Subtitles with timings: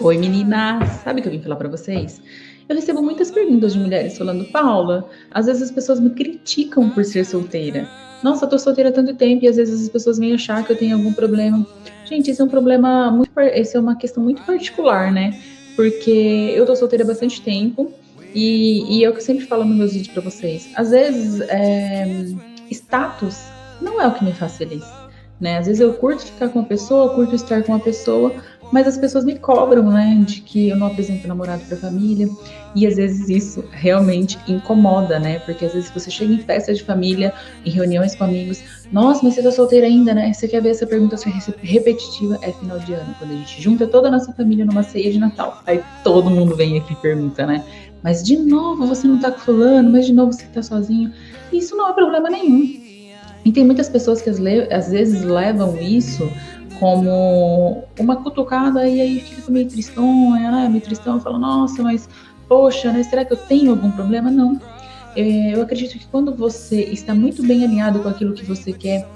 [0.00, 2.20] Oi meninas, sabe o que eu vim falar para vocês?
[2.68, 7.02] Eu recebo muitas perguntas de mulheres falando, Paula, às vezes as pessoas me criticam por
[7.02, 7.88] ser solteira.
[8.22, 10.72] Nossa, eu tô solteira há tanto tempo e às vezes as pessoas vêm achar que
[10.72, 11.66] eu tenho algum problema.
[12.04, 15.40] Gente, isso é um problema muito, isso é uma questão muito particular, né?
[15.76, 17.90] Porque eu tô solteira há bastante tempo
[18.34, 20.68] e, e é o que eu sempre falo nos meus vídeos para vocês.
[20.74, 22.26] Às vezes, é,
[22.70, 24.84] status não é o que me faz feliz,
[25.40, 25.58] né?
[25.58, 28.32] Às vezes eu curto ficar com uma pessoa, curto estar com uma pessoa,
[28.72, 32.28] mas as pessoas me cobram, né, de que eu não apresento namorado para família,
[32.74, 35.38] e às vezes isso realmente incomoda, né?
[35.40, 37.32] Porque às vezes você chega em festa de família,
[37.64, 40.32] em reuniões com amigos, nossa, mas você tá solteira ainda, né?
[40.32, 41.16] Você quer ver essa pergunta
[41.62, 42.38] repetitiva?
[42.42, 45.18] É final de ano, quando a gente junta toda a nossa família numa ceia de
[45.18, 45.62] Natal.
[45.66, 47.64] Aí todo mundo vem aqui e pergunta, né?
[48.02, 51.12] Mas de novo você não tá com fulano, mas de novo você tá sozinho.
[51.52, 52.83] Isso não é problema nenhum.
[53.44, 56.30] E tem muitas pessoas que às vezes levam isso
[56.78, 60.68] como uma cutucada e aí fica meio tristonha, né?
[60.68, 62.08] Meio tristão, fala, nossa, mas
[62.48, 63.02] poxa, né?
[63.02, 64.30] Será que eu tenho algum problema?
[64.30, 64.60] Não.
[65.16, 69.06] É, eu acredito que quando você está muito bem alinhado com aquilo que você quer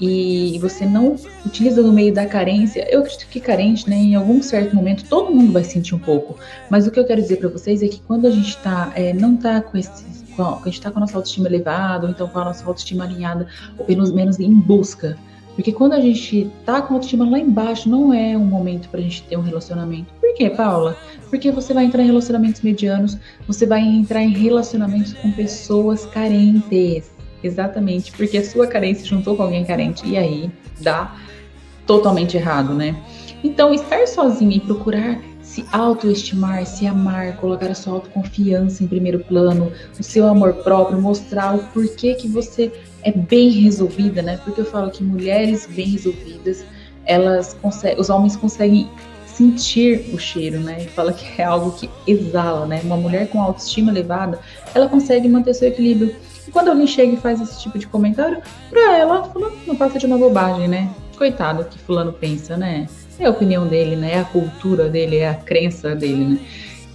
[0.00, 4.42] e você não utiliza no meio da carência, eu acredito que carente, né, em algum
[4.42, 6.36] certo momento todo mundo vai sentir um pouco.
[6.70, 9.12] Mas o que eu quero dizer para vocês é que quando a gente tá, é,
[9.12, 10.04] não tá com esse,
[10.40, 13.04] a, a gente tá com a nossa autoestima elevada, ou então com a nossa autoestima
[13.04, 15.18] alinhada, ou pelo menos em busca
[15.54, 19.00] porque quando a gente tá com a autoestima lá embaixo, não é um momento pra
[19.00, 20.12] gente ter um relacionamento.
[20.14, 20.96] Por quê, Paula?
[21.28, 27.10] Porque você vai entrar em relacionamentos medianos, você vai entrar em relacionamentos com pessoas carentes.
[27.42, 30.06] Exatamente, porque a sua carência juntou com alguém carente.
[30.06, 31.16] E aí dá
[31.86, 32.96] totalmente errado, né?
[33.44, 35.20] Então, estar sozinha e procurar
[35.52, 40.98] se autoestimar, se amar, colocar a sua autoconfiança em primeiro plano, o seu amor próprio,
[40.98, 42.72] mostrar o porquê que você
[43.02, 44.40] é bem resolvida, né?
[44.42, 46.64] Porque eu falo que mulheres bem resolvidas,
[47.04, 48.88] elas conseguem, os homens conseguem
[49.26, 50.84] sentir o cheiro, né?
[50.84, 52.80] E fala que é algo que exala, né?
[52.82, 54.40] Uma mulher com autoestima elevada,
[54.74, 56.16] ela consegue manter seu equilíbrio.
[56.48, 59.98] E quando alguém chega e faz esse tipo de comentário, pra ela, fulano não passa
[59.98, 60.88] de uma bobagem, né?
[61.18, 62.86] Coitado que fulano pensa, né?
[63.22, 64.14] É a opinião dele, né?
[64.14, 66.38] É a cultura dele, é a crença dele, né?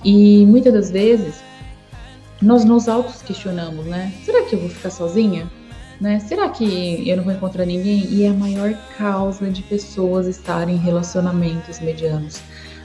[0.03, 1.41] E muitas das vezes
[2.41, 4.11] nós nos autos questionamos, né?
[4.25, 5.49] Será que eu vou ficar sozinha?
[6.01, 6.19] Né?
[6.19, 8.05] Será que eu não vou encontrar ninguém?
[8.11, 12.41] E é a maior causa de pessoas estarem em relacionamentos medianos.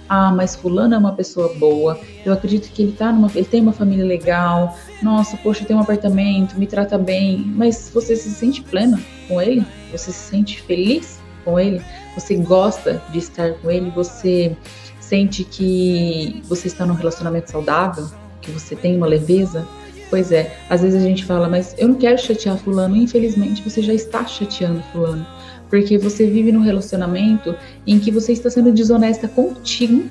[0.09, 1.99] Ah, mas fulano é uma pessoa boa.
[2.25, 4.79] Eu acredito que ele tá numa, ele tem uma família legal.
[5.03, 7.45] Nossa, poxa, tem um apartamento, me trata bem.
[7.45, 9.67] Mas você se sente plena com ele?
[9.91, 11.83] Você se sente feliz com ele?
[12.15, 13.91] Você gosta de estar com ele?
[13.91, 14.57] Você
[15.01, 18.07] sente que você está num relacionamento saudável?
[18.41, 19.67] Que você tem uma leveza?
[20.11, 22.97] Pois é, às vezes a gente fala, mas eu não quero chatear fulano.
[22.97, 25.27] Infelizmente, você já está chateando fulano.
[25.71, 27.55] Porque você vive num relacionamento
[27.87, 30.11] em que você está sendo desonesta contigo,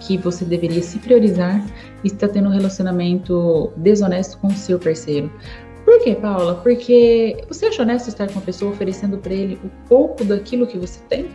[0.00, 1.62] que você deveria se priorizar,
[2.02, 5.30] e está tendo um relacionamento desonesto com o seu parceiro.
[5.92, 6.54] Por quê, Paula?
[6.54, 10.78] Porque você acha honesto estar com uma pessoa oferecendo para ele o pouco daquilo que
[10.78, 11.26] você tem?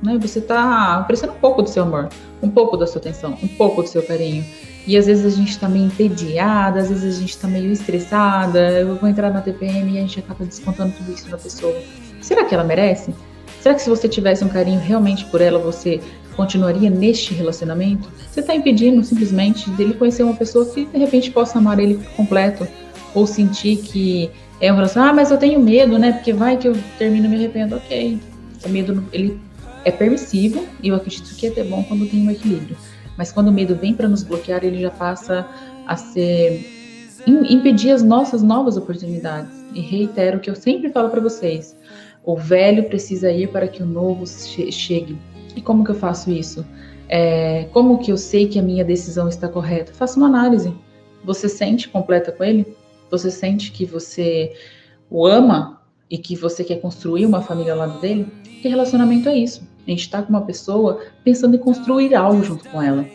[0.00, 0.16] Né?
[0.20, 2.08] Você está oferecendo um pouco do seu amor,
[2.40, 4.44] um pouco da sua atenção, um pouco do seu carinho.
[4.86, 8.78] E às vezes a gente tá meio entediada, às vezes a gente tá meio estressada,
[8.78, 11.76] eu vou entrar na TPM e a gente acaba descontando tudo isso na pessoa.
[12.22, 13.12] Será que ela merece?
[13.60, 16.00] Será que se você tivesse um carinho realmente por ela, você
[16.36, 18.08] continuaria neste relacionamento?
[18.30, 22.68] Você está impedindo simplesmente dele conhecer uma pessoa que de repente possa amar ele completo
[23.16, 26.12] ou sentir que é um relacionamento, ah, mas eu tenho medo, né?
[26.12, 27.76] Porque vai que eu termino e me arrependo.
[27.76, 28.20] Ok,
[28.62, 29.40] o medo ele
[29.86, 32.76] é permissível e eu acredito que é bom quando tem um equilíbrio.
[33.16, 35.46] Mas quando o medo vem para nos bloquear, ele já passa
[35.86, 36.62] a ser
[37.26, 39.64] impedir as nossas novas oportunidades.
[39.72, 41.74] E reitero o que eu sempre falo para vocês:
[42.22, 45.16] o velho precisa ir para que o novo chegue.
[45.56, 46.66] E como que eu faço isso?
[47.08, 49.94] É, como que eu sei que a minha decisão está correta?
[49.94, 50.70] Faça uma análise.
[51.24, 52.75] Você sente completa com ele?
[53.10, 54.52] Você sente que você
[55.10, 55.80] o ama
[56.10, 58.26] e que você quer construir uma família ao lado dele?
[58.62, 59.62] Que relacionamento é isso?
[59.86, 63.06] A gente está com uma pessoa pensando em construir algo junto com ela.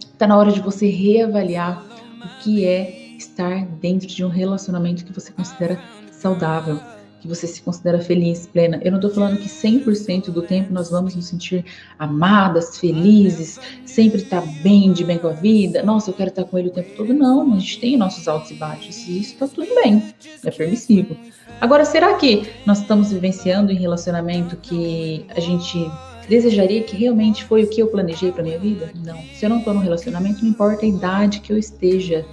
[0.00, 1.84] Está na hora de você reavaliar
[2.24, 5.80] o que é estar dentro de um relacionamento que você considera
[6.12, 6.80] saudável,
[7.20, 8.80] que você se considera feliz, plena.
[8.82, 11.64] Eu não estou falando que 100% do tempo nós vamos nos sentir
[11.98, 15.82] amadas, felizes, sempre estar tá bem, de bem com a vida.
[15.82, 17.12] Nossa, eu quero estar tá com ele o tempo todo.
[17.12, 21.16] Não, a gente tem nossos altos e baixos e isso está tudo bem, é permissível.
[21.60, 25.90] Agora, será que nós estamos vivenciando em relacionamento que a gente
[26.28, 28.92] desejaria que realmente foi o que eu planejei para minha vida?
[29.04, 29.18] Não.
[29.34, 32.24] Se eu não estou no relacionamento, não importa a idade que eu esteja,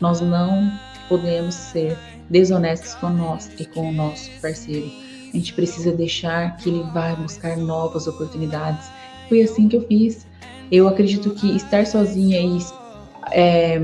[0.00, 0.72] nós não
[1.08, 1.98] podemos ser
[2.32, 4.90] desonestos com nós e com o nosso parceiro.
[5.32, 8.90] a gente precisa deixar que ele vá buscar novas oportunidades.
[9.28, 10.26] Foi assim que eu fiz.
[10.70, 12.58] Eu acredito que estar sozinha e
[13.30, 13.80] é,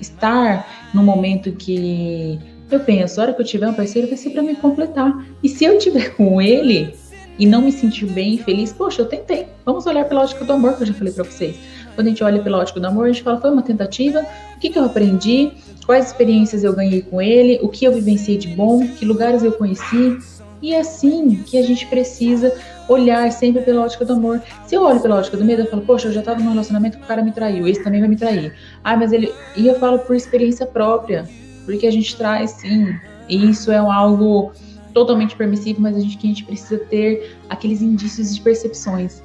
[0.00, 2.38] estar no momento que
[2.70, 5.26] eu penso, a hora que eu tiver um parceiro vai ser para me completar.
[5.42, 6.94] E se eu tiver com ele
[7.38, 9.46] e não me sentir bem e feliz, poxa, eu tentei.
[9.64, 11.56] Vamos olhar pela ótica do amor que eu já falei para vocês.
[11.94, 14.24] Quando a gente olha pela ótica do amor, a gente fala, foi uma tentativa,
[14.56, 15.52] o que, que eu aprendi,
[15.86, 19.52] quais experiências eu ganhei com ele, o que eu vivenciei de bom, que lugares eu
[19.52, 20.18] conheci.
[20.60, 22.52] E é assim que a gente precisa
[22.88, 24.42] olhar sempre pela ótica do amor.
[24.66, 26.98] Se eu olho pela ótica do medo, eu falo, poxa, eu já estava num relacionamento
[26.98, 28.52] que o cara me traiu, esse também vai me trair.
[28.82, 29.32] Ah, mas ele.
[29.56, 31.28] E eu falo por experiência própria,
[31.64, 32.94] porque a gente traz, sim,
[33.28, 34.52] e isso é algo
[34.98, 39.22] totalmente permissivo, mas a gente, que a gente precisa ter aqueles indícios de percepções.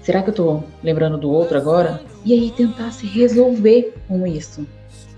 [0.00, 2.00] Será que eu tô lembrando do outro agora?
[2.24, 4.64] E aí tentar se resolver com isso.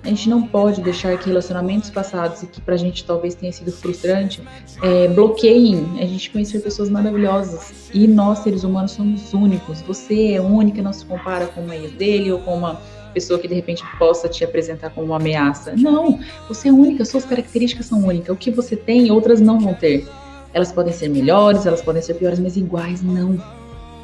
[0.02, 3.70] A gente não pode deixar que relacionamentos passados e que pra gente talvez tenha sido
[3.70, 4.40] frustrante
[4.80, 7.90] é, bloqueiem a gente conhecer pessoas maravilhosas.
[7.92, 9.82] E nós, seres humanos, somos únicos.
[9.82, 12.80] Você é única, não se compara com uma ex dele ou com uma
[13.18, 15.74] pessoa que de repente possa te apresentar como uma ameaça.
[15.76, 18.28] Não, você é única, suas características são únicas.
[18.28, 20.06] O que você tem, outras não vão ter.
[20.54, 23.36] Elas podem ser melhores, elas podem ser piores, mas iguais não.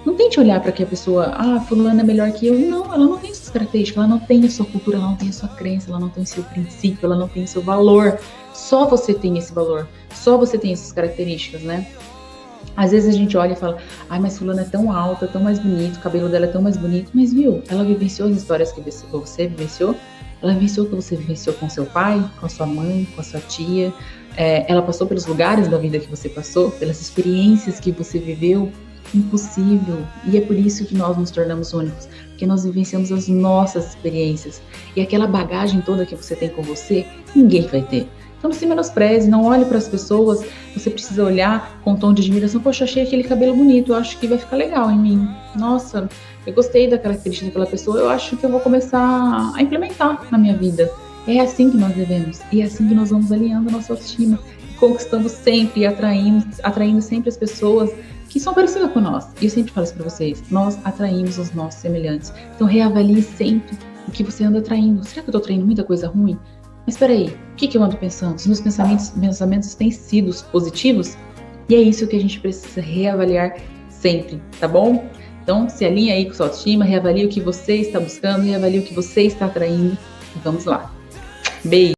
[0.04, 2.58] Não tente olhar para que a pessoa, ah, fulano é melhor que eu.
[2.58, 5.28] Não, ela não tem essas características, ela não tem a sua cultura, ela não tem
[5.28, 8.18] a sua crença, ela não tem o seu princípio, ela não tem o seu valor.
[8.52, 11.86] Só você tem esse valor, só você tem essas características, né?
[12.76, 13.78] Às vezes a gente olha e fala,
[14.10, 16.76] ai, mas fulano é tão alta, tão mais bonito, o cabelo dela é tão mais
[16.76, 18.80] bonito, mas viu, ela vivenciou as histórias que
[19.12, 19.94] você vivenciou,
[20.42, 23.40] ela vivenciou o que você vivenciou com seu pai, com sua mãe, com a sua
[23.40, 23.92] tia,
[24.36, 28.70] é, ela passou pelos lugares da vida que você passou, pelas experiências que você viveu,
[29.14, 29.98] impossível.
[30.26, 34.60] E é por isso que nós nos tornamos únicos, porque nós vivenciamos as nossas experiências.
[34.96, 38.08] E aquela bagagem toda que você tem com você, ninguém vai ter.
[38.44, 40.44] Não se menospreze, não olhe para as pessoas,
[40.74, 42.60] você precisa olhar com um tom de admiração.
[42.60, 45.28] Poxa, achei aquele cabelo bonito, eu acho que vai ficar legal em mim.
[45.56, 46.10] Nossa,
[46.46, 50.36] eu gostei da característica daquela pessoa, eu acho que eu vou começar a implementar na
[50.36, 50.90] minha vida.
[51.26, 54.38] É assim que nós devemos, e é assim que nós vamos alinhando a nossa autoestima,
[54.78, 57.90] conquistando sempre e atraindo, atraindo sempre as pessoas
[58.28, 59.26] que são parecidas com nós.
[59.40, 62.30] E eu sempre falo isso para vocês: nós atraímos os nossos semelhantes.
[62.54, 63.74] Então reavalie sempre
[64.06, 65.02] o que você anda atraindo.
[65.02, 66.38] Será que eu tô atraindo muita coisa ruim?
[66.86, 68.36] Mas peraí, o que, que eu ando pensando?
[68.36, 71.16] Os meus pensamentos, pensamentos têm sido positivos?
[71.68, 73.56] E é isso que a gente precisa reavaliar
[73.88, 75.08] sempre, tá bom?
[75.42, 78.82] Então, se alinha aí com sua autoestima, reavalie o que você está buscando, reavalie o
[78.82, 79.96] que você está atraindo.
[80.34, 80.92] E vamos lá.
[81.64, 81.92] Beijo!